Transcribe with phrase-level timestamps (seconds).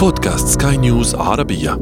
[0.00, 1.72] بودكاست سكاي نيوز عربية.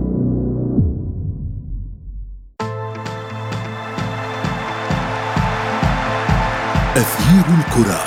[6.97, 8.01] أثير الكرة.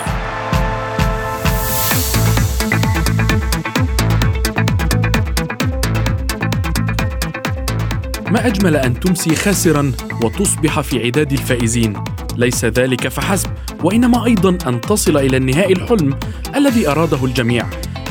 [8.32, 9.91] ما أجمل أن تمسي خاسرا
[10.23, 11.93] وتصبح في عداد الفائزين.
[12.38, 13.50] ليس ذلك فحسب
[13.84, 16.20] وإنما أيضا أن تصل إلى النهائي الحلم
[16.55, 17.66] الذي أراده الجميع.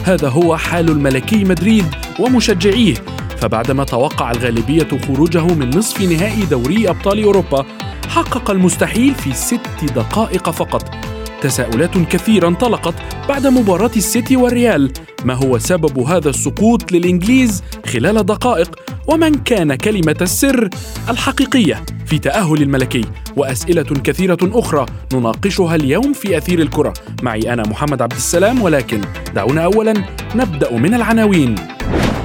[0.04, 1.84] هذا هو حال الملكي مدريد
[2.18, 2.94] ومشجعيه.
[3.38, 7.66] فبعدما توقع الغالبية خروجه من نصف نهائي دوري أبطال أوروبا
[8.08, 10.94] حقق المستحيل في ست دقائق فقط.
[11.40, 12.94] تساؤلات كثيرة انطلقت
[13.28, 14.92] بعد مباراة السيتي والريال.
[15.24, 18.76] ما هو سبب هذا السقوط للإنجليز خلال دقائق؟
[19.12, 20.68] ومن كان كلمة السر
[21.08, 23.04] الحقيقية في تأهل الملكي
[23.36, 26.92] وأسئلة كثيرة أخرى نناقشها اليوم في أثير الكرة.
[27.22, 29.00] معي أنا محمد عبد السلام ولكن
[29.34, 29.94] دعونا أولا
[30.34, 31.54] نبدأ من العناوين.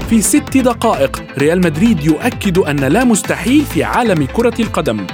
[0.10, 5.08] في ست دقائق ريال مدريد يؤكد أن لا مستحيل في عالم كرة القدم.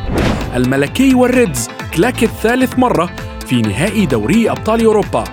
[0.55, 3.09] الملكي والريدز كلاك الثالث مرة
[3.47, 5.23] في نهائي دوري أبطال أوروبا.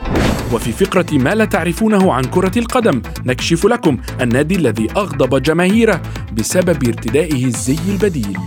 [0.53, 6.89] وفي فقرة ما لا تعرفونه عن كرة القدم نكشف لكم النادي الذي أغضب جماهيره بسبب
[6.89, 8.39] ارتدائه الزي البديل.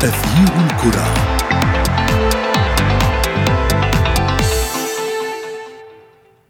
[0.00, 1.06] تغيير الكرة.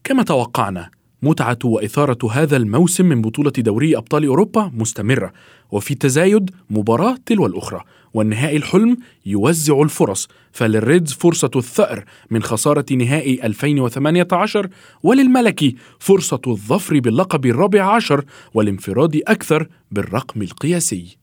[0.05, 5.33] كما توقعنا متعة وإثارة هذا الموسم من بطولة دوري أبطال أوروبا مستمرة
[5.71, 7.81] وفي تزايد مباراة تلو الأخرى
[8.15, 14.69] والنهائي الحلم يوزع الفرص فللريدز فرصة الثأر من خسارة نهائي 2018
[15.03, 21.17] وللملكي فرصة الظفر باللقب الرابع عشر والانفراد أكثر بالرقم القياسي.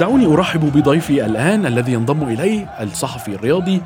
[0.00, 3.80] دعوني أرحب بضيفي الآن الذي ينضم إلي الصحفي الرياضي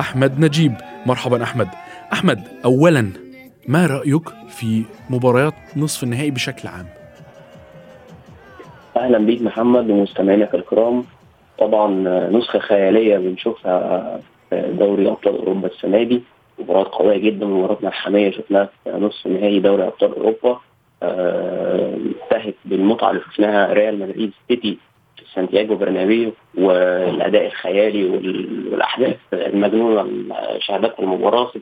[0.00, 0.72] أحمد نجيب.
[1.06, 1.68] مرحبا أحمد.
[2.12, 3.12] أحمد اولا
[3.68, 6.86] ما رأيك في مباريات نصف النهائي بشكل عام؟
[8.96, 11.04] أهلا بيك محمد ومستمعينك الكرام.
[11.58, 11.90] طبعا
[12.28, 14.20] نسخة خيالية بنشوفها
[14.50, 16.22] في دوري أبطال أوروبا السنة دي.
[16.58, 20.60] مباراة قوية جدا مباراه ملحميه شفناها في نصف نهائي دوري أبطال أوروبا.
[21.02, 24.78] انتهت بالمتعة اللي شفناها ريال مدريد سيتي
[25.34, 31.52] سانتياغو برنابيو والأداء الخيالي والأحداث المجنونة شهدتها المباراة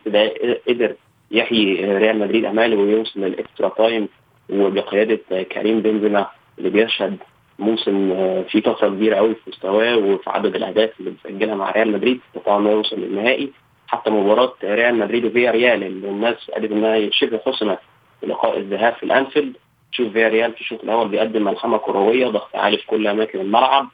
[0.68, 0.94] قدر
[1.30, 4.08] يحيي ريال مدريد اماله ويوصل لل extra time
[4.50, 6.26] وبقيادة كريم بنزيما
[6.58, 7.16] اللي بيشهد
[7.58, 8.14] موسم
[8.48, 12.56] فيه طفره كبيرة قوي في مستواه وفي عدد الأهداف اللي بيسجلها مع ريال مدريد استطاع
[12.56, 13.50] انه يوصل للنهائي.
[13.88, 17.78] حتى مباراة ريال مدريد وفياريال اللي الناس قالت إنها شبه حسمت
[18.22, 19.56] لقاء الذهاب في الأنفيلد.
[19.92, 23.88] تشوف فياريال في الشوط الأول بيقدم ملحمة كروية ضغط عالي في كل أماكن الملعب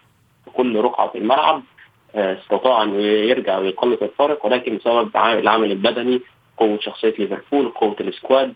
[0.45, 1.62] في كل رقعة في الملعب
[2.15, 6.21] استطاع أن يرجع ويقلص الفارق ولكن بسبب العامل البدني
[6.57, 8.55] قوة شخصية ليفربول قوة ال squad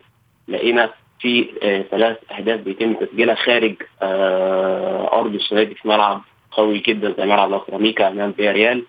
[0.49, 0.91] لقينا
[1.21, 6.21] في آه ثلاث أهداف بيتم تسجيلها خارج آه أرض السنة في ملعب
[6.51, 8.85] قوي جدا زي ملعب لا سيراميكا أمام فياريال آه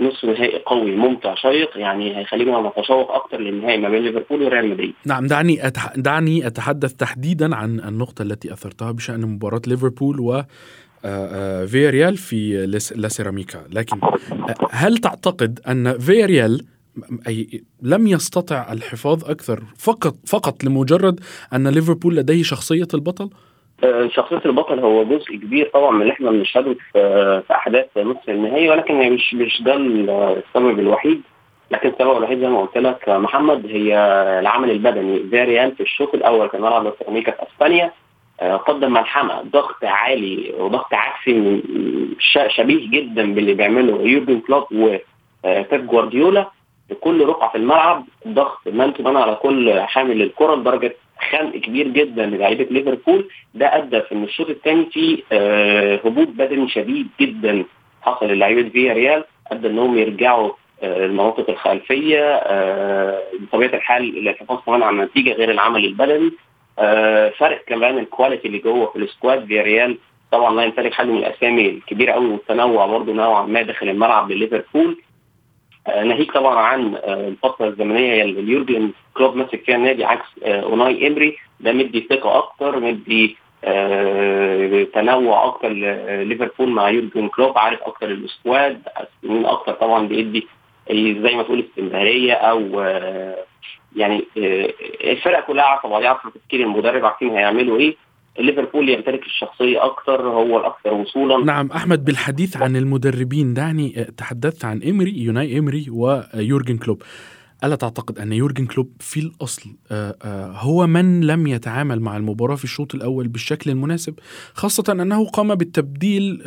[0.00, 4.94] نصف نهائي قوي ممتع شيق يعني هيخلينا نتشوق أكتر للنهائي ما بين ليفربول وريال مدريد.
[5.06, 5.96] نعم دعني أتح...
[5.96, 10.42] دعني أتحدث تحديدا عن النقطة التي أثرتها بشأن مباراة ليفربول و
[11.66, 12.66] فيا ريال في
[12.96, 14.00] لاسيراميكا لكن
[14.70, 16.66] هل تعتقد أن فيا ريال
[17.28, 21.20] أي لم يستطع الحفاظ أكثر فقط فقط لمجرد
[21.52, 23.30] أن ليفربول لديه شخصية البطل؟
[24.08, 28.68] شخصية البطل هو جزء كبير طبعا من اللي إحنا بنشهده في في أحداث نصف النهائي
[28.70, 31.22] ولكن مش مش ده السبب الوحيد.
[31.70, 33.98] لكن السبب الوحيد زي ما قلت لك محمد هي
[34.40, 35.28] العامل البدني.
[35.30, 37.92] فياريال في الشوط الأول كان ملعب سيراميكا في أسبانيا
[38.40, 41.62] قدم ملحمة ضغط عالي وضغط عكسي
[42.48, 46.50] شبيه جدا باللي بيعمله يورجن كلوب وبيب جوارديولا.
[46.88, 50.96] في كل رقعة في الملعب ضغط man man على كل حامل للكره لدرجة
[51.30, 53.28] خنق كبير جدا للاعيبه ليفربول.
[53.54, 57.64] ده أدى في إن الشوط الثاني في آه هبوط بدني شديد جدا
[58.02, 60.50] حصل للاعيبه فياريال أدى إنهم يرجعوا
[60.82, 66.30] آه المناطق الخلفية آه بطبيعة الحال للحفاظ كمان على النتيجه غير العامل البدني.
[67.38, 69.98] فرق كمان ال quality اللي جوه في ال squad فياريال
[70.32, 74.98] طبعا لا يمتلك حد من الأسامي الكبيره قوي والتنوع برضه نوعا ما داخل الملعب لليفربول.
[75.88, 81.36] ناهيك طبعا عن الفترة الزمنية اللي يورجن كلوب ماسك فيها النادي عكس أوناي إيمري.
[81.60, 85.68] ده مدي ثقة أكتر مدي آه، تنوع أكتر
[86.22, 87.58] ليفربول مع يورجن كلوب.
[87.58, 88.82] عارف أكتر ال squad
[89.22, 90.46] مين أكتر طبعا بيدي
[90.92, 93.36] زي ما تقول استمرارية أو آه،
[93.96, 94.72] يعني آه،
[95.12, 97.96] الفرقة كلها عارفة بعضها عارفة تفكير المدرب عارفين هيعملوا إيه.
[98.38, 101.44] ليفربول يمتلك الشخصية أكثر هو الأكثر وصولا.
[101.44, 107.02] نعم أحمد بالحديث عن المدربين دعني تحدثت عن إيمري أوناي إيمري ويورجن كلوب.
[107.64, 109.70] ألا تعتقد أن يورجن كلوب في الأصل
[110.56, 114.14] هو من لم يتعامل مع المباراة في الشوط الأول بالشكل المناسب
[114.54, 116.42] خاصة أنه قام بالتبديل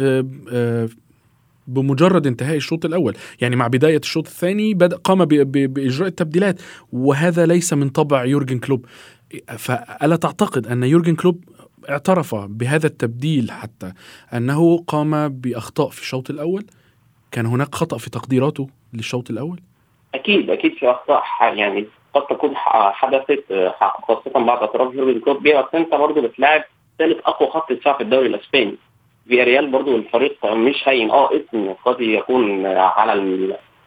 [1.68, 3.15] بمجرد انتهاء الشوط الأول.
[3.41, 8.86] يعني مع بداية الشوط الثاني بدأ قام بإجراء التبديلات وهذا ليس من طبع يورجن كلوب.
[9.57, 11.44] فألا تعتقد أن يورجن كلوب
[11.89, 13.93] اعترف بهذا التبديل حتى
[14.33, 16.65] أنه قام بأخطاء في الشوط الأول؟
[17.31, 19.59] كان هناك خطأ في تقديراته للشوط الأول؟
[20.15, 21.23] أكيد أكيد في أخطاء.
[21.41, 22.51] يعني قد تكون
[22.91, 23.43] حدثت
[24.07, 25.43] خاصة بعد اعتراف يورجن كلوب.
[25.43, 26.63] بيها بس انت برضه بتلاعب
[26.99, 28.75] ثالث أقوى خط دفاع في الدوري الإسباني.
[29.27, 31.11] فياريال برضو الفريق مش هين.
[31.11, 33.13] آه اسم قد يكون على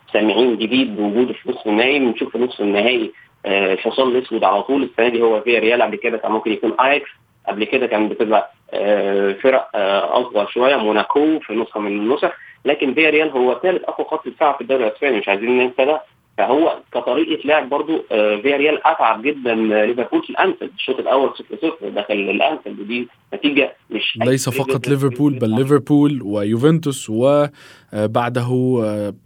[0.08, 1.98] السامعين جديد بوجوده في نصف النهائي.
[1.98, 3.12] بنشوف في نصف النهائي
[3.46, 4.82] الحصان الأسود على طول.
[4.82, 7.10] السنة دي هو فياريال قبل كده كان ممكن يكون أياكس.
[7.48, 12.30] قبل كده كان بتبقى آه، فرق آه، أصغر شوية موناكو في نسخة من النسخ
[12.64, 16.02] لكن فياريال هو ثالث أقوى خط دفاع في الدوري الأسباني مش عايزين ننسى ده.
[16.38, 20.70] فهو كطريقة لعب برضو آه، فياريال أتعب جدا ليفربول في الأنفيلد.
[20.74, 25.38] الشوط الأول 0 0 داخل الأنفيلد ودي نتيجة مش ليس فقط ليفربول.
[25.38, 28.46] بل ليفربول ويوفنتوس وبعده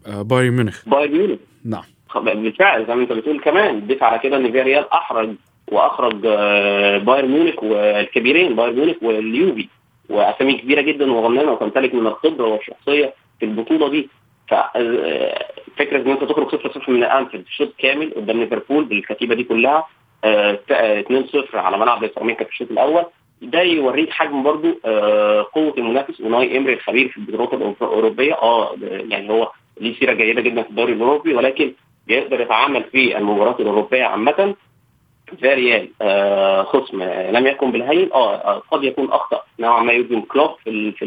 [0.07, 0.89] بايرن ميونخ.
[0.89, 1.39] بايرن ميونخ.
[1.65, 1.83] نعم.
[2.25, 5.35] بالفعل زي ما انت بتقول كمان ضيف على كده إن فياريال أحرج
[5.73, 6.15] وأخرج
[7.05, 9.69] بايرن ميونخ والكبيرين بايرن ميونخ واليوفي
[10.09, 14.09] وأسامي كبيرة جدا ورنانة وتمتلك من الخبرة والشخصية في البطولة دي.
[14.49, 19.87] ففكره إن أنت تخرج 0 0 من الانفيلد شوط كامل قدام ليفربول بالكتيبة دي كلها
[20.25, 23.05] 2 آه، 0 على ملعب السيراميكا في الشوط الأول.
[23.43, 26.21] ده يوريك حجم برضو آه، قوة المنافس.
[26.21, 30.93] أوناي إيمري الخبير في البطولات الأوروبية آه يعني هو ليه سيرة جيدة جدا في الدوري
[30.93, 31.73] الأوروبي ولكن
[32.07, 34.55] بيقدر يتعامل في المباريات الأوروبية عامة.
[35.43, 39.43] فياريال آه خصم لم يكن بالهين آه, آه، قد يكون أخطأ.
[39.59, 41.05] نوعا ما يورجن كلوب في في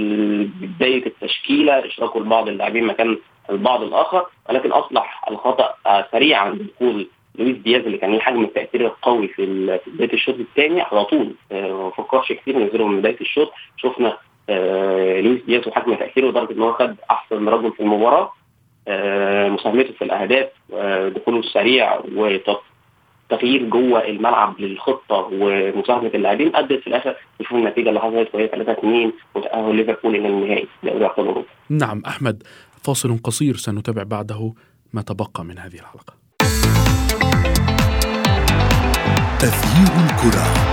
[0.61, 3.17] بداية التشكيلة اشراكه لبعض اللاعبين مكان
[3.49, 4.25] البعض الآخر.
[4.49, 9.45] ولكن اصلح الخطأ آه سريعا بدخول لويس دياز اللي كان له حجم التأثير القوي في
[9.87, 11.33] بداية الشوط الثاني على طول.
[11.51, 13.51] آه ما فكرش كتير نزله من بداية الشوط.
[13.77, 14.17] شفنا
[14.49, 18.33] آه لويس دياز وحجم تأثيره لدرجة إن هو خد أحسن رجل في المباراة.
[18.87, 21.99] آه مساهمته في الأهداف آه دخوله السريع
[23.29, 28.71] تغيير جوه الملعب للخطة ومساهمه اللاعبين أدت في الآخر نشوف النتيجة اللي حصلت وهي 3
[28.71, 31.47] 2 وتأهل ليفربول إلى النهائي دوري أبطال أوروبا.
[31.69, 32.43] نعم أحمد
[32.83, 34.53] فاصل قصير سنتابع بعده
[34.93, 36.13] ما تبقى من هذه الحلقة.
[39.39, 40.69] تغيير الكرة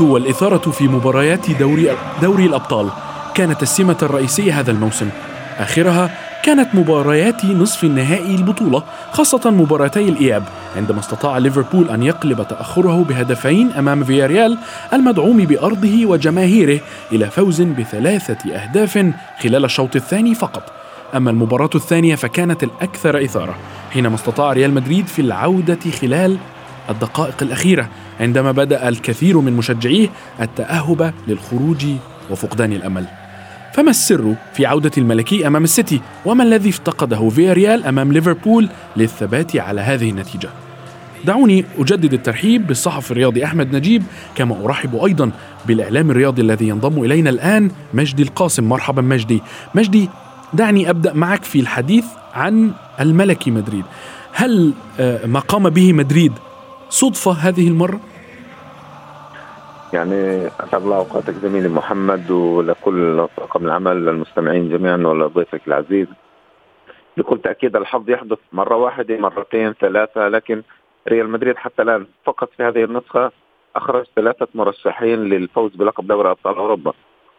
[0.00, 1.90] والإثارة في مباريات دوري,
[2.22, 2.88] دوري الأبطال.
[3.34, 5.08] كانت السمة الرئيسية هذا الموسم.
[5.58, 6.10] آخرها
[6.44, 10.44] كانت مباريات نصف النهائي البطولة خاصة مباراتي الإياب.
[10.76, 14.58] عندما استطاع ليفربول أن يقلب تأخره بهدفين أمام فياريال
[14.92, 16.80] المدعوم بأرضه وجماهيره
[17.12, 20.72] إلى فوز بثلاثة أهداف خلال الشوط الثاني فقط.
[21.16, 23.54] أما المباراة الثانية فكانت الأكثر إثارة
[23.90, 26.38] حينما استطاع ريال مدريد في العودة خلال
[26.90, 27.88] الدقائق الأخيرة
[28.20, 30.08] عندما بدأ الكثير من مشجعيه
[30.40, 31.86] التأهب للخروج
[32.30, 33.04] وفقدان الأمل.
[33.74, 39.80] فما السر في عودة الملكي أمام السيتي؟ وما الذي افتقده فياريال أمام ليفربول للثبات على
[39.80, 40.48] هذه النتيجة؟
[41.24, 44.02] دعوني أجدد الترحيب بالصحفي الرياضي أحمد نجيب
[44.34, 45.30] كما أرحب أيضا
[45.66, 48.64] بالإعلام الرياضي الذي ينضم إلينا الآن مجدي القاسم.
[48.64, 49.42] مرحبا مجدي.
[49.74, 50.08] مجدي
[50.52, 52.04] دعني أبدأ معك في الحديث
[52.34, 53.84] عن الملكي مدريد.
[54.32, 56.32] هل آه، ما قام به مدريد
[56.88, 58.00] صدفة هذه المرة؟
[59.92, 66.06] يعني أسعد الله أوقاتك زميلي محمد ولكل طاقم العمل للمستمعين جميعا ولضيفك العزيز.
[67.16, 70.62] بكل تأكيد الحظ يحدث مرة واحدة مرتين ثلاثة لكن
[71.08, 73.32] ريال مدريد حتى الآن فقط في هذه النسخة
[73.76, 76.92] أخرج ثلاثة مرشحين للفوز بلقب دوري أبطال أوروبا.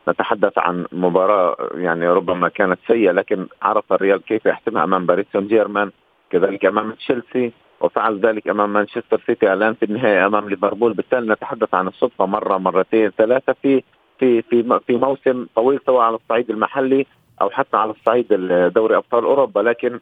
[0.09, 5.47] نتحدث عن مباراة يعني ربما كانت سيئة لكن عرف الريال كيف يحسمها أمام باريس سان
[5.47, 5.91] جيرمان
[6.31, 7.51] كذلك أمام تشيلسي.
[7.81, 10.93] وفعل ذلك أمام مانشستر سيتي الان في النهاية أمام ليفربول.
[10.93, 13.83] بالتالي نتحدث عن الصدفة مرة مرتين ثلاثة في
[14.19, 17.05] في في في موسم طويل سواء على الصعيد المحلي
[17.41, 18.27] أو حتى على الصعيد
[18.73, 19.59] دوري أبطال أوروبا.
[19.59, 19.99] لكن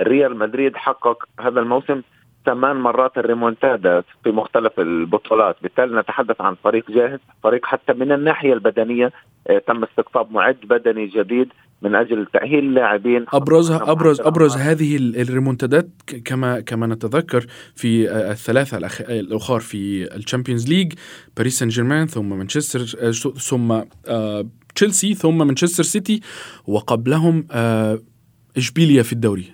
[0.00, 2.02] ريال مدريد حقق هذا الموسم
[2.46, 5.56] ثمان مرات الريمونتادا في مختلف البطولات.
[5.62, 9.12] بالتالي نتحدث عن فريق جاهز فريق حتى من الناحية البدنية
[9.46, 13.26] آه، تم استقطاب معد بدني جديد من أجل تأهيل اللاعبين.
[13.32, 15.88] ابرزها ابرز أبرز هذه الريمونتادات
[16.24, 18.76] كما كما نتذكر في آه، الثلاثة
[19.10, 20.92] الأخر في الشامبيونز ليج
[21.36, 23.10] باريس سان جيرمان ثم مانشستر آه،
[23.50, 23.80] ثم
[24.74, 26.20] تشيلسي ثم مانشستر سيتي
[26.66, 27.46] وقبلهم
[28.56, 29.52] إشبيليا في الدوري.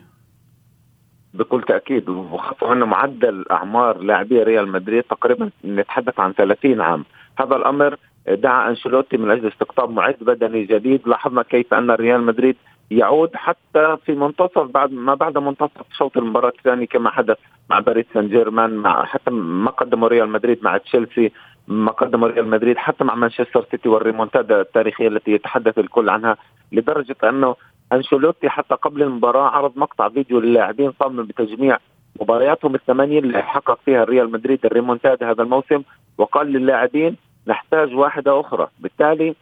[1.35, 7.04] بكل تأكيد وخاصه انه معدل أعمار لاعبي ريال مدريد تقريبا نتحدث عن 30 عام.
[7.38, 7.97] هذا الأمر
[8.35, 11.08] دعا أنشيلوتي من أجل استقطاب معد بدني جديد.
[11.08, 12.56] لاحظنا كيف أن ريال مدريد
[12.90, 17.37] يعود حتى في منتصف بعد ما بعد منتصف شوط المباراة الثاني كما حدث
[17.70, 21.32] مع باريس سان جيرمان مع حتى ما قدمه ريال مدريد مع تشيلسي
[21.68, 26.37] ما قدمه ريال مدريد حتى مع مانشستر سيتي والريمونتادا التاريخية التي يتحدث الكل عنها
[26.73, 27.56] لدرجة أنه
[27.92, 31.78] أنشيلوتي حتى قبل المباراة عرض مقطع فيديو للاعبين صمم بتجميع
[32.20, 35.82] مبارياتهم الثمانية اللي حقق فيها ريال مدريد الريمونتادا هذا الموسم
[36.18, 37.16] وقال للاعبين
[37.49, 38.69] نحتاج واحدة أخرى.
[38.81, 39.35] بالتالي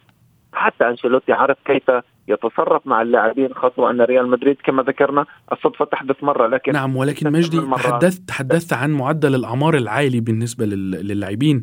[0.53, 1.91] حتى أنشيلوتي عرف كيف
[2.27, 7.31] يتصرف مع اللاعبين خاصة أن ريال مدريد كما ذكرنا الصدفة تحدث مرة لكن نعم ولكن
[7.31, 11.61] مجدي تحدثت تحدثت عن معدل الأعمار العالي بالنسبة للاعبين.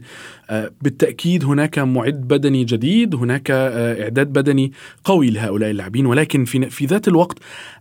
[0.50, 4.72] آه، بالتأكيد هناك معد بدني جديد هناك آه، إعداد بدني
[5.04, 7.38] قوي لهؤلاء اللاعبين ولكن في في ذات الوقت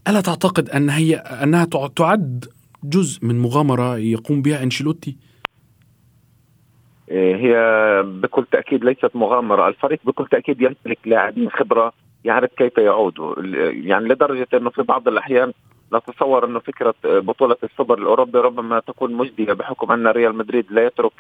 [0.07, 1.65] ألا تعتقد أن هي أنها
[1.95, 2.45] تعد
[2.83, 5.32] جزء من مغامرة يقوم بها أنشيلوتي؟
[7.13, 7.55] إيه، هي
[8.05, 11.93] بكل تأكيد ليست مغامرة، الفريق بكل تأكيد يمتلك لاعبين خبرة
[12.25, 13.35] يعرف كيف يعودوا،
[13.87, 15.53] يعني لدرجة إنه في بعض الأحيان
[15.93, 21.11] نتصور إنه فكرة بطولة السوبر الأوروبي ربما تكون مجدية بحكم أن ريال مدريد لا يترك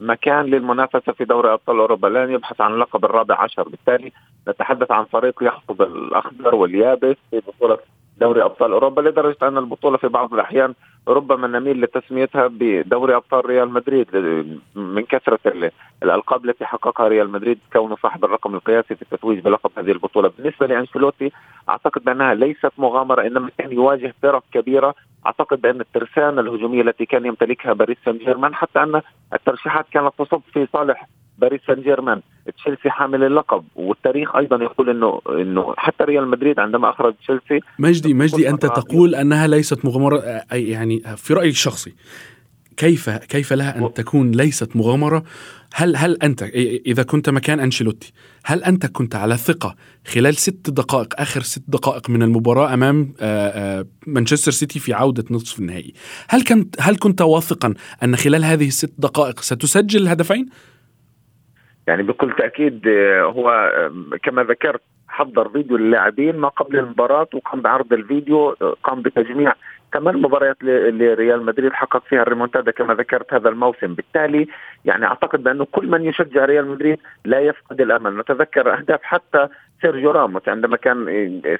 [0.00, 2.06] مكان للمنافسة في دوري أبطال أوروبا.
[2.06, 3.68] لن يبحث عن اللقب الرابع عشر.
[3.68, 4.12] بالتالي
[4.48, 7.78] نتحدث عن فريق يحفظ الاخضر واليابس في بطولة
[8.20, 10.74] دوري أبطال أوروبا لدرجة أن البطولة في بعض الأحيان
[11.08, 14.06] ربما نميل لتسميتها بدوري أبطال ريال مدريد
[14.74, 15.70] من كثرة
[16.02, 20.66] الألقاب التي حققها ريال مدريد كونه صاحب الرقم القياسي في التتويج بلقب هذه البطولة، بالنسبة
[20.66, 21.32] لأنشيلوتي
[21.68, 24.94] أعتقد بانها ليست مغامرة إنما كان يواجه فرق كبيرة،
[25.26, 30.40] أعتقد بان الترسانة الهجومية التي كان يمتلكها باريس سان جيرمان حتى أن الترشيحات كانت تصب
[30.52, 31.06] في صالح
[31.38, 32.22] باريس سان جيرمان
[32.56, 38.14] تشيلسي حامل اللقب والتاريخ أيضا يقول انه إنه حتى ريال مدريد عندما أخرج تشيلسي مجدي
[38.14, 41.94] مجدي أنت تقول أنها ليست مغامرة يعني في رأيي الشخصي
[42.76, 45.24] كيف كيف لها أن تكون ليست مغامرة؟
[45.74, 46.42] هل هل أنت
[46.86, 48.12] إذا كنت مكان أنشيلوتي
[48.44, 49.76] هل أنت كنت على ثقة
[50.06, 53.12] خلال ست دقائق آخر ست دقائق من المباراة أمام
[54.06, 55.94] مانشستر سيتي في عودة نصف النهائي؟
[56.28, 60.48] هل كنت هل كنت واثقا أن خلال هذه الست دقائق ستسجل الهدفين
[61.88, 67.60] يعني بكل تأكيد آه، هو آه، كما ذكرت حضر فيديو للاعبين ما قبل المباراة وقام
[67.60, 69.52] بعرض الفيديو آه، قام بتجميع
[69.92, 73.94] كمان مباريات لريال مدريد حقق فيها الريمونتادا كما ذكرت هذا الموسم.
[73.94, 74.46] بالتالي
[74.84, 78.18] يعني أعتقد بأنه كل من يشجع ريال مدريد لا يفقد الأمل.
[78.18, 79.48] نتذكر أهداف حتى
[79.82, 80.48] سيرجيو راموس.
[80.48, 81.06] عندما كان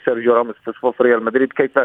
[0.04, 1.78] سيرجيو راموس في صفوف ريال مدريد كيف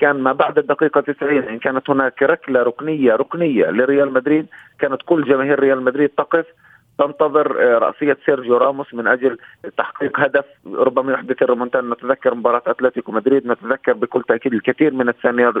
[0.00, 4.46] كان ما بعد الدقيقة 90 إن كانت هناك ركلة ركنية ركنية لريال مدريد
[4.78, 6.46] كانت كل جماهير ريال مدريد تقف
[6.98, 9.38] تنتظر آه، رأسية سيرجيو راموس من أجل
[9.76, 10.44] تحقيق هدف.
[10.66, 13.46] ربما يحدث الريمونتادا نتذكر مباراة أتلتيكو مدريد.
[13.46, 15.08] نتذكر بكل تأكيد الكثير من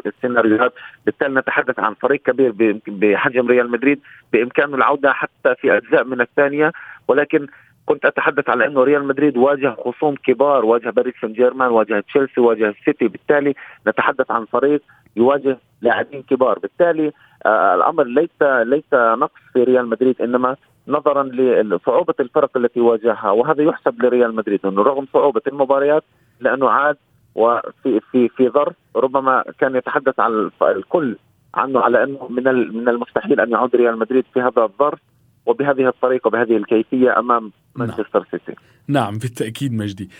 [0.06, 0.72] السيناريوهات.
[1.06, 4.00] بالتالي نتحدث عن فريق كبير بحجم ريال مدريد.
[4.32, 6.72] بإمكانه العودة حتى في أجزاء من الثانية.
[7.08, 7.46] ولكن
[7.86, 10.64] كنت أتحدث على إنه ريال مدريد واجه خصوم كبار.
[10.64, 13.54] واجه باريس سان جيرمان واجه تشيلسي واجه السيتي بالتالي
[13.86, 14.82] نتحدث عن فريق
[15.16, 16.58] يواجه لاعبين كبار.
[16.58, 17.12] بالتالي
[17.46, 20.22] آه الأمر ليس ليس نقص في ريال مدريد.
[20.22, 20.56] إنما
[20.88, 21.22] نظرا
[21.62, 26.04] لصعوبة الفرق التي واجهها وهذا يحسب لريال مدريد إنه رغم صعوبة المباريات
[26.40, 26.96] لأنه عاد
[27.34, 31.16] وفي في في ظرف ربما كان يتحدث عن الكل
[31.54, 32.44] عنه على إنه من
[32.76, 34.98] من المستحيل أن يعود ريال مدريد في هذا الظرف
[35.46, 37.88] وبهذه الطريقة وبهذه الكيفية أمام نعم.
[37.88, 38.54] مانشستر سيتي.
[38.88, 40.10] نعم بالتأكيد مجدي.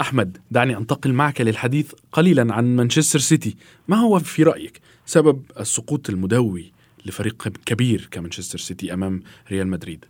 [0.00, 3.56] أحمد دعني أنتقل معك للحديث قليلا عن مانشستر سيتي،
[3.88, 6.75] ما هو في رأيك سبب السقوط المدوي
[7.06, 10.04] لفريق كبير كمانشستر سيتي أمام ريال مدريد.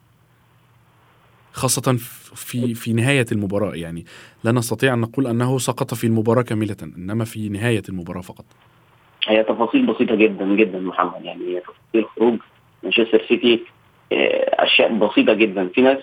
[1.52, 1.96] خاصة
[2.34, 4.04] في في نهاية المباراة يعني.
[4.44, 8.44] لا نستطيع أن نقول أنه سقط في المباراة كاملة إنما في نهاية المباراة فقط.
[9.26, 11.24] هي تفاصيل بسيطة جدا جدا محمد.
[11.24, 12.38] يعني تفاصيل خروج
[12.82, 13.62] مانشستر سيتي
[14.12, 15.68] آه، أشياء بسيطة جدا.
[15.74, 15.98] في ناس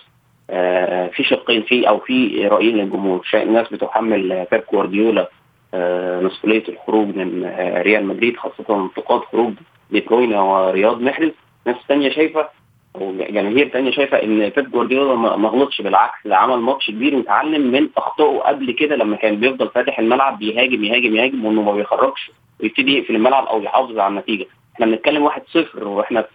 [0.49, 3.27] آه، في شقين في أو في رأيين للجمهور.
[3.33, 5.29] ناس بتحمل بيب جوارديولا.
[6.23, 7.45] مسؤولية الخروج من
[7.77, 9.53] ريال مدريد خاصة انتقاد خروج
[9.91, 11.31] دي ورياض محرز.
[11.65, 12.49] ناس ثانية شايفة
[12.95, 17.89] وجماهير ثانية شايفة إن بيب جوارديولا ما غلطش بالعكس ده عمل ماتش كبير وتعلم من
[17.97, 22.97] أخطائه قبل كده لما كان بيفضل فاتح الملعب بيهاجم يهاجم يهاجم وإنه ما بيخرجش ويبتدي
[22.97, 24.45] يقفل الملعب أو يحافظ على النتيجة.
[24.75, 25.35] إحنا بنتكلم 1-0
[25.81, 26.25] وإحنا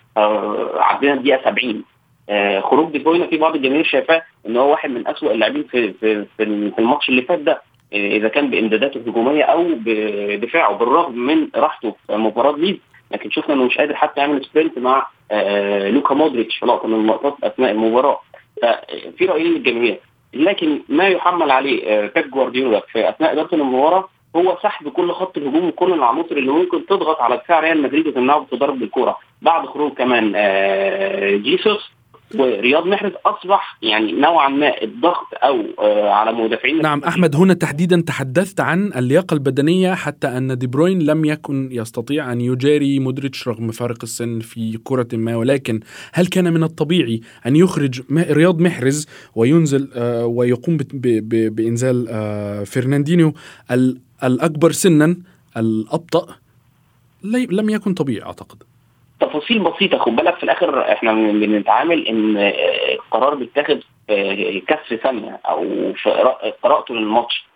[0.77, 1.85] عدينا الدقيقة 70
[2.31, 6.25] آه خروج دي في بعض الجماهير شايفاه إن هو واحد من اسوء اللاعبين في في
[6.37, 6.43] في
[6.79, 7.63] الماتش اللي فات ده.
[7.93, 12.81] إذا كان بإمداداته الهجومية أو بدفاعه بالرغم من راحته في مباراة ليدز
[13.13, 17.01] لكن شفنا إنه مش قادر حتى يعمل sprint مع آه لوكا مودريتش في لقطة من
[17.01, 18.21] اللقطات أثناء المباراة.
[18.63, 20.01] ففي رأيين للجماهير.
[20.35, 25.37] لكن ما يحمل عليه آه بيب جوارديولا في أثناء إدارة المباراة هو سحب كل خط
[25.39, 29.93] الهجوم وكل العناصر اللي ممكن تضغط على دفاع ريال مدريد وتمنعه بتضرب بالكوره بعد خروج
[29.93, 31.91] كمان آه جيسوس
[32.35, 36.83] ورياض محرز أصبح يعني نوعا ما الضغط أو آه على مدافعين.
[36.83, 42.33] نعم أحمد هنا تحديدا تحدثت عن اللياقة البدنية حتى أن دي بروين لم يكن يستطيع
[42.33, 45.81] أن يجاري مودريتش رغم فارق السن في كرة ما ولكن
[46.13, 53.33] هل كان من الطبيعي أن يخرج رياض محرز وينزل آه ويقوم بإنزال آه فرناندينيو
[54.25, 55.17] الأكبر سنا
[55.57, 56.27] الأبطأ
[57.25, 58.63] لم يكن طبيعي أعتقد.
[59.21, 62.37] تفاصيل بسيطة خد بالك في الآخر إحنا بنتعامل إن
[62.93, 63.81] القرار بيتاخد
[64.67, 66.11] كسر ثانية أو في
[66.63, 67.47] قراءته للماتش.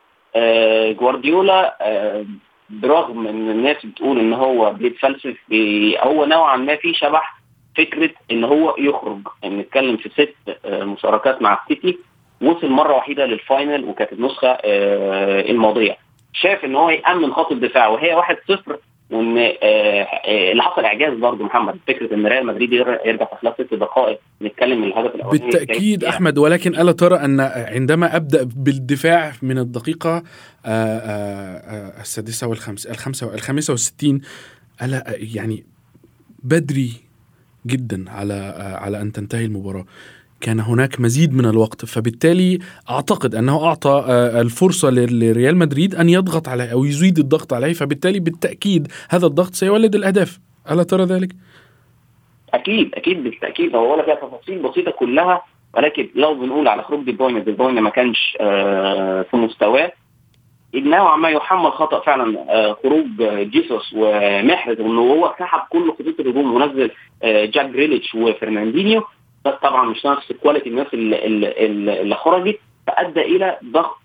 [0.98, 1.76] جوارديولا
[2.70, 5.36] برغم إن الناس بتقول إن هو بيتفلسف
[5.98, 7.38] هو نوعا ما في شبح
[7.76, 9.20] فكرة إن هو يخرج.
[9.44, 11.98] نتكلم في ست مشاركات مع السيتي
[12.42, 14.48] وصل مرة وحيده لل final وكانت النسخة
[15.50, 15.96] الماضية.
[16.32, 18.72] شاف إن هو يأمن خط الدفاع وهي 1-0
[19.12, 19.38] وإن
[20.52, 24.80] اللي حصل إعجاز برضه محمد فكرة إن ريال مدريد يرجع في خلال ست دقائق نتكلم
[24.80, 30.22] من الهدف الأولاني بالتأكيد أحمد ولكن ألا ترى أن عندما أبدأ بالدفاع من الدقيقة
[32.00, 34.20] السادسة والخامسه الخامسه الخامسه والستين
[34.82, 35.04] ألا
[35.34, 35.64] يعني
[36.42, 36.92] بدري
[37.66, 39.84] جدا على على أن تنتهي المباراة.
[40.42, 42.58] كان هناك مزيد من الوقت فبالتالي
[42.90, 44.04] أعتقد أنه أعطى
[44.40, 49.94] الفرصة لريال مدريد أن يضغط عليه أو يزيد الضغط عليه فبالتالي بالتأكيد هذا الضغط سيولد
[49.94, 50.38] الأهداف.
[50.70, 51.32] ألا ترى ذلك؟
[52.54, 53.76] أكيد أكيد بالتأكيد.
[53.76, 55.42] هو ولا فيها تفاصيل بسيطة كلها
[55.74, 58.36] ولكن لو بنقول على خروج دي بروين دي بروين ما كانش
[59.30, 59.92] في مستواه.
[60.74, 62.46] نوعا ما يحمل خطأ فعلا
[62.82, 63.06] خروج
[63.50, 66.90] جيسوس ومحرز وانه هو سحب كل خطوط الهجوم ونزل
[67.24, 69.02] جاك جريليتش وفرناندينيو
[69.50, 73.98] طبعا مش نفس quality الناس اللي, خرجت فأدى إلى ضغط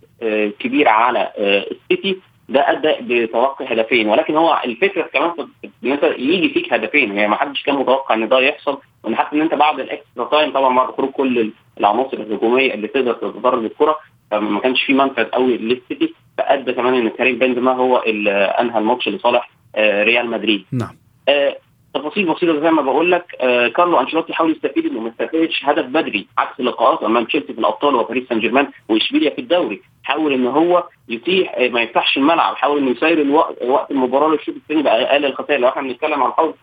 [0.60, 2.18] كبير على السيتي.
[2.50, 5.32] ده أدى بتوقع هدفين ولكن هو الفكرة كمان
[5.84, 7.18] إن أنت يجي فيك هدفين.
[7.18, 10.26] يعني ما حدش كان متوقع إن ده يحصل وإن حتى إن أنت بعد ال extra
[10.26, 13.98] time طبعا بعد خروج كل العناصر الهجومية اللي تقدر تتضرر بالكره
[14.32, 16.14] فما كانش في منفذ قوي للسيتي.
[16.38, 20.66] فأدى كمان إن كريم بنزيما هو اللي أنهى الماتش لصالح ريال مدريد.
[20.72, 20.96] نعم.
[21.98, 25.86] تفاصيل بسيطة زي ما بقول لك آه كارلو أنشيلوتي حاول يستفيد إنه ما استفادش هدف
[25.86, 29.82] بدري عكس اللقاءات أمام تشيلسي في الأبطال وباريس سان جيرمان وإشبيليا في الدوري.
[30.04, 34.56] حاول إن هو يتيح آه ما يفتحش الملعب حاول إنه يسير الوقت وقت المباراة للشوط
[34.56, 35.60] الثاني بقى أقل الخسائر.
[35.60, 36.54] لو إحنا بنتكلم عن الحوض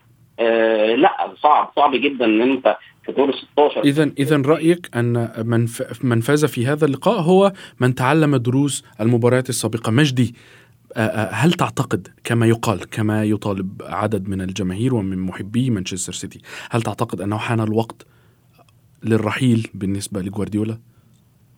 [0.41, 5.13] آه لا صعب صعب جدا إن أنت في دور 16 اذا اذا رأيك أن
[5.47, 5.67] من
[6.03, 9.91] من فاز في هذا اللقاء هو من تعلم دروس المباريات السابقة.
[9.93, 10.35] مجدي
[11.31, 17.21] هل تعتقد كما يقال كما يطالب عدد من الجماهير ومن محبي مانشستر سيتي هل تعتقد
[17.21, 18.07] أنه حان الوقت
[19.05, 20.79] للرحيل بالنسبة لجوارديولا؟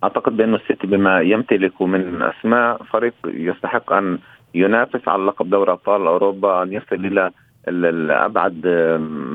[0.05, 4.19] أعتقد بأن السيتي بما يمتلك من أسماء فريق يستحق أن
[4.55, 7.31] ينافس على لقب دوري أبطال أوروبا أن يصل إلى
[8.11, 8.67] أبعد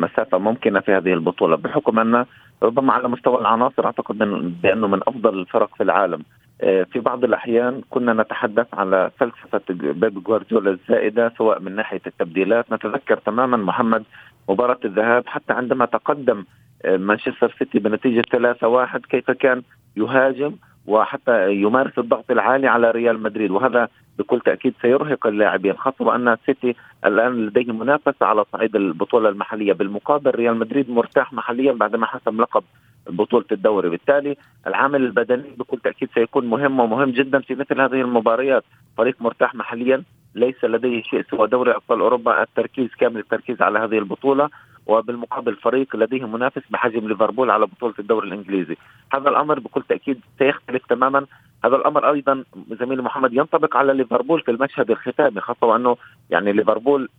[0.02, 2.26] مسافة ممكنة في هذه البطولة بحكم أن
[2.64, 4.18] ربما على مستوى العناصر أعتقد
[4.64, 6.24] بأنه من أفضل الفرق في العالم.
[6.62, 12.74] في بعض الأحيان كنا نتحدث على فلسفة بيب جوارديولا الزائدة سواء من ناحية التبديلات.
[12.74, 14.04] نتذكر تماما محمد
[14.50, 16.46] مباراة الذهاب حتى عندما تقدم
[16.86, 19.62] مانشستر سيتي بنتيجة 3-1 كيف كان
[19.98, 20.56] يهاجم
[20.88, 23.52] وحتى يمارس الضغط العالي على ريال مدريد.
[23.52, 23.88] وهذا
[24.20, 29.74] بكل تأكيد سيرهق اللاعبين خاصة وان السيتي الآن لديه منافسه على صعيد البطولة المحلية.
[29.74, 32.64] بالمقابل ريال مدريد مرتاح محليا بعدما حسم لقب
[33.12, 33.90] بطولة الدوري.
[33.90, 38.64] بالتالي العامل البدني بكل تأكيد سيكون مهم ومهم جدا في مثل هذه المباريات.
[38.98, 40.04] فريق مرتاح محليا
[40.36, 42.42] ليس لديه شيء سوى دوري أبطال أوروبا.
[42.42, 44.50] التركيز كامل التركيز على هذه البطولة.
[44.86, 48.78] وبالمقابل فريق لديه منافس بحجم ليفربول على بطولة الدوري الإنجليزي.
[49.14, 51.26] هذا الأمر بكل تأكيد سيختلف تماما.
[51.66, 52.44] هذا الأمر أيضا
[52.80, 55.98] زميلي محمد ينطبق على ليفربول في المشهد الختامي خاصة وأنه
[56.30, 57.10] يعني ليفربول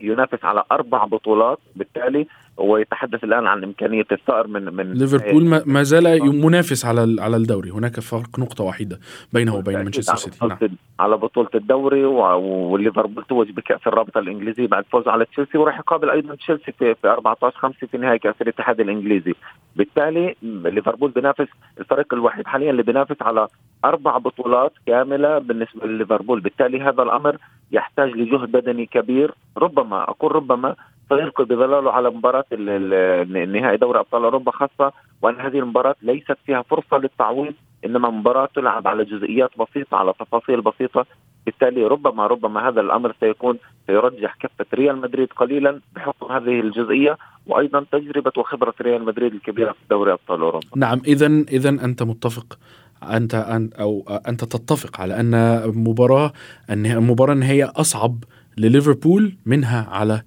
[0.00, 1.58] ينافس على أربع بطولات.
[1.76, 2.26] بالتالي
[2.58, 7.70] ويتحدث الآن عن إمكانية الثأر من من ليفربول ما زال منافس على على الدوري.
[7.70, 9.00] هناك فرق نقطة واحدة
[9.32, 10.46] بينه وبين مانشستر سيتي.
[10.46, 10.58] نعم.
[11.00, 16.34] على بطولة الدوري وليفربول توج بكأس الرابطة الانجليزيه بعد فوزه على تشيلسي وراح يقابل أيضا
[16.34, 19.34] تشيلسي في, في 14 5 في نهائي كأس الاتحاد الإنجليزي.
[19.76, 21.48] بالتالي ليفربول بينافس
[21.80, 23.46] الفريق الوحيد حاليا اللي بينافس على
[23.84, 26.40] أربع بطولات كاملة بالنسبة لليفربول.
[26.40, 27.36] بالتالي هذا الأمر
[27.72, 29.34] يحتاج لجهد بدني كبير.
[29.56, 30.74] ربما أقول ربما
[31.08, 34.92] سيلقي بظلاله على مباراة النهائي دوري أبطال أوروبا خاصة
[35.22, 40.60] وأن هذه المباراة ليست فيها فرصة للتعويض إنما مباراة تلعب على جزئيات بسيطة على تفاصيل
[40.60, 41.06] بسيطة.
[41.46, 47.86] بالتالي ربما ربما هذا الأمر سيكون سيرجح كفة ريال مدريد قليلا بحكم هذه الجزئية وأيضا
[47.92, 50.66] تجربة وخبرة ريال مدريد الكبيرة في دوري أبطال أوروبا.
[50.76, 52.58] نعم إذا إذا أنت متفق.
[53.02, 53.34] أنت
[53.80, 56.32] أو أنت تتفق على أن مباراه
[56.70, 58.24] المباراه النهائيه أصعب
[58.58, 60.22] لليفربول منها على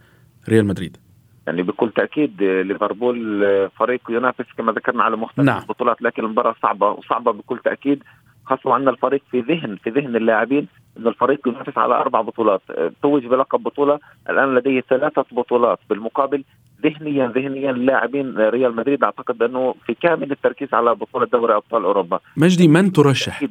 [0.50, 0.98] ريال مدريد.
[1.48, 5.62] يعني بكل تأكيد ليفربول فريق ينافس كما ذكرنا على مختلف نعم.
[5.62, 8.04] البطولات لكن المباراة صعبة وصعبة بكل تأكيد.
[8.46, 12.62] خاصة وان الفريق في ذهن في ذهن اللاعبين إن الفريق ينافس على أربع بطولات.
[13.02, 14.00] توج بلقب بطولة
[14.30, 15.80] الآن لديه ثلاثة بطولات.
[15.90, 16.44] بالمقابل
[16.84, 22.20] ذهنيا ذهنيا لاعبين ريال مدريد أعتقد أنه في كامل التركيز على بطولة دوري أبطال أوروبا.
[22.38, 23.44] مجدي من ترشح؟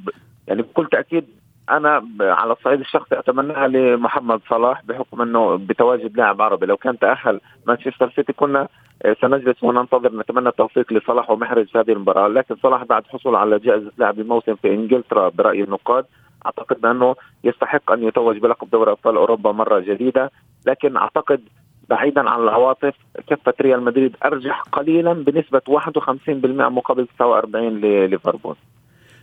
[0.48, 1.24] يعني بكل تأكيد
[1.70, 6.66] أنا على الصعيد الشخصي أتمناها لمحمد صلاح بحكم إنه بتواجد لاعب عربي.
[6.66, 8.68] لو كان تأهل مانشستر سيتي كنا
[9.02, 12.28] آه، سنجلس وننتظر نتمنى التوفيق لصلاح ومحرز في هذه المباراة.
[12.28, 16.04] لكن صلاح بعد حصول على جائزة لاعب الموسم في إنجلترا برأي النقاد
[16.46, 20.30] أعتقد بانه يستحق أن يتوج بلقب دوري أبطال أوروبا مرة جديدة.
[20.66, 21.40] لكن أعتقد
[21.90, 22.94] بعيدا عن العواطف
[23.26, 28.56] كفه ريال مدريد أرجح قليلا بنسبة 51% مقابل 49 لليفربول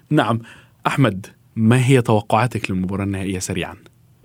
[0.10, 0.40] نعم.
[0.88, 1.37] أحمد.
[1.58, 3.76] ما هي توقعاتك للمباراة النهائية سريعا؟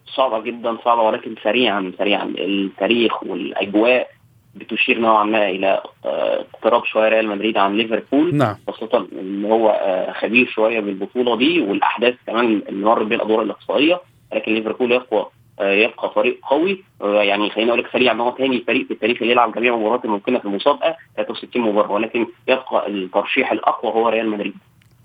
[0.07, 2.35] صعبة جدا صعبة ولكن سريعا سريعا.
[2.39, 4.09] التاريخ والأجواء
[4.55, 8.35] بتشير نوعا ما إلى آه، اقتراب شوية ريال مدريد عن ليفربول.
[8.35, 8.57] نعم.
[8.69, 14.01] خاصة إن هو آه، خبير شوية بالبطولة دي والأحداث كمان اللي مر بين الأدوار الإقصائية.
[14.35, 15.27] لكن ليفربول يقوى
[15.61, 16.85] آه، يبقى فريق قوي.
[17.01, 20.05] يعني خليني أقول لك سريعا إن هو ثاني فريق في التاريخ اللي يلعب جميع المباريات
[20.05, 21.93] الممكنة في المسابقة 63 مباراة.
[21.93, 24.55] ولكن يبقى الترشيح الأقوى هو ريال مدريد.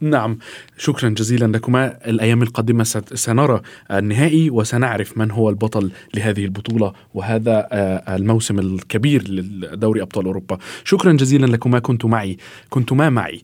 [0.02, 0.38] نعم.
[0.78, 2.10] شكرا جزيلا لكما.
[2.10, 2.84] الأيام القادمة
[3.14, 10.58] سنرى النهائي وسنعرف من هو البطل لهذه البطولة وهذا آه، الموسم الكبير لدوري أبطال أوروبا.
[10.84, 11.80] شكرا جزيلا لكما.
[11.80, 12.38] كنت معي
[12.70, 13.42] كنتما معي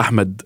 [0.00, 0.42] أحمد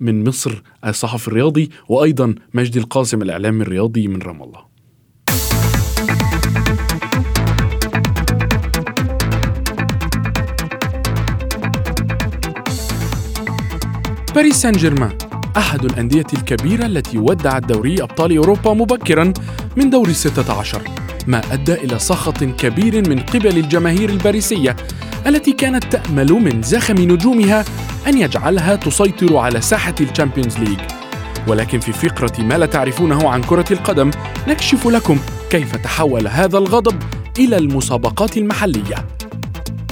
[0.00, 4.69] من مصر الصحفي الرياضي وأيضا مجدي القاسم الإعلامي الرياضي من رام الله.
[14.34, 15.18] باريس سان جيرمان
[15.56, 19.32] أحد الأندية الكبيرة التي ودعت دوري أبطال أوروبا مبكرا
[19.76, 20.82] من دور الستة عشر
[21.26, 24.76] ما أدى إلى سخط كبير من قبل الجماهير الباريسية
[25.26, 27.64] التي كانت تأمل من زخم نجومها
[28.06, 30.78] أن يجعلها تسيطر على ساحة ال Champions League
[31.48, 34.10] ولكن في فقرة ما لا تعرفونه عن كرة القدم
[34.48, 35.18] نكشف لكم
[35.50, 37.02] كيف تحول هذا الغضب
[37.38, 39.06] إلى المسابقات المحلية.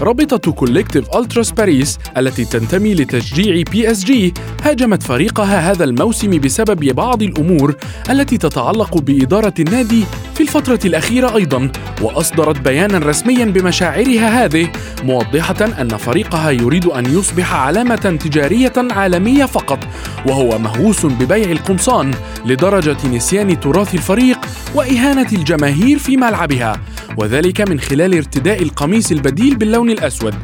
[0.01, 7.75] رابطة Collectif Ultras Paris التي تنتمي لتشجيع PSG هاجمت فريقها هذا الموسم بسبب بعض الأمور
[8.11, 14.69] التي تتعلق بإدارة النادي في الفترة الأخيرة أيضا وأصدرت بيانا رسميا بمشاعرها هذه
[15.05, 19.79] موضحة أن فريقها يريد أن يصبح علامة تجارية عالمية فقط
[20.27, 22.11] وهو مهووس ببيع القمصان
[22.47, 24.39] لدرجة نسيان تراث الفريق
[24.75, 26.81] وإهانة الجماهير في ملعبها
[27.17, 30.35] وذلك من خلال ارتداء القميص البديل باللون الأسود.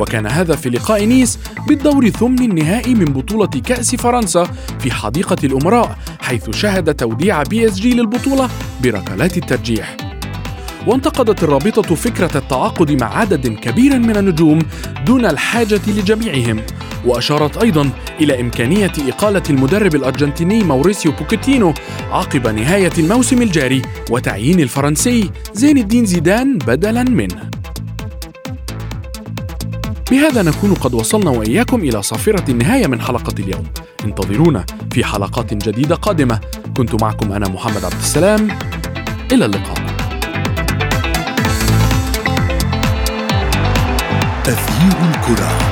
[0.00, 4.44] وكان هذا في لقاء نيس بالدور ثمن النهائي من بطولة كأس فرنسا
[4.78, 8.48] في حديقة الأمراء حيث شهد توديع PSG للبطولة
[8.82, 9.96] بركلات الترجيح.
[10.86, 14.58] وانتقدت الرابطة فكرة التعاقد مع عدد كبير من النجوم
[15.06, 16.60] دون الحاجة لجميعهم
[17.04, 21.74] وأشارت أيضا إلى إمكانية إقالة المدرب الأرجنتيني موريسيو بوكيتينو
[22.10, 27.61] عقب نهاية الموسم الجاري وتعيين الفرنسي زين الدين زيدان بدلا منه.
[30.12, 33.64] بهذا نكون قد وصلنا وإياكم إلى صافرة النهاية من حلقة اليوم.
[34.04, 36.40] انتظرونا في حلقات جديدة قادمة.
[36.76, 38.48] كنت معكم أنا محمد عبد السلام.
[39.32, 39.76] إلى اللقاء.
[44.44, 45.71] تغيير الكرة.